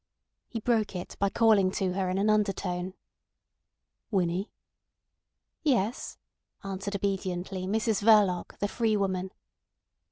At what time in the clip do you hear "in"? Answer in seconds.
2.09-2.17